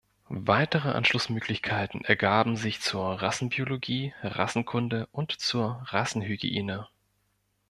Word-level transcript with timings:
Weitere 0.33 0.93
Anschlussmöglichkeiten 0.93 2.03
ergaben 2.03 2.57
sich 2.57 2.81
zur 2.81 3.21
Rassenbiologie, 3.21 4.15
Rassenkunde 4.23 5.07
und 5.11 5.29
zur 5.39 5.83
Rassenhygiene. 5.85 6.87